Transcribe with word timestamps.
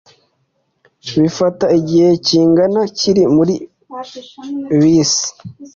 bifata 1.21 1.65
igihe 1.79 2.09
kingana 2.25 2.81
iki 2.89 3.11
muri 3.35 3.55
bisi 4.79 5.27